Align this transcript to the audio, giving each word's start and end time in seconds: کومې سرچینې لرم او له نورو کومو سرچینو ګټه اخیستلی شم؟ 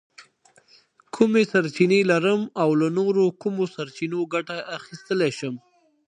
کومې 1.15 1.43
سرچینې 1.51 1.99
لرم 2.11 2.41
او 2.61 2.69
له 2.81 2.87
نورو 2.97 3.23
کومو 3.41 3.63
سرچینو 3.75 4.19
ګټه 4.33 4.57
اخیستلی 4.77 5.31
شم؟ 5.37 5.55